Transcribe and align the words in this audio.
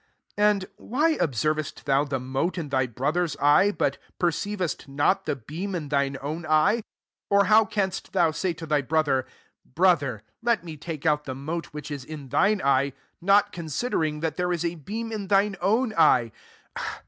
41•• 0.35 0.49
And 0.51 0.65
why 0.89 1.09
observest 1.11 1.85
thou 1.85 2.05
emote 2.05 2.57
in 2.57 2.69
thy 2.69 2.87
brother's 2.87 3.37
eye. 3.37 3.65
It 3.65 3.99
perceivest 4.19 4.87
not 4.87 5.27
the 5.27 5.35
beam 5.35 5.75
in 5.75 5.89
inc 5.89 6.17
own 6.23 6.43
eye? 6.47 6.81
42 7.29 7.35
Or 7.35 7.45
how 7.45 7.65
inst 7.75 8.11
thou 8.11 8.31
say 8.31 8.51
to 8.53 8.65
thy 8.65 8.81
brother; 8.81 9.27
Brother, 9.63 10.23
let 10.41 10.63
me 10.63 10.75
take 10.75 11.05
out 11.05 11.25
the 11.25 11.35
mote 11.35 11.67
which 11.67 11.91
is 11.91 12.03
in 12.03 12.29
thine 12.29 12.63
eye;' 12.63 12.93
not 13.21 13.51
considering, 13.51 14.21
that 14.21 14.37
there 14.37 14.51
is 14.51 14.65
a 14.65 14.73
beam 14.73 15.11
in 15.11 15.27
thine 15.27 15.55
own 15.61 15.93
eye 15.93 16.31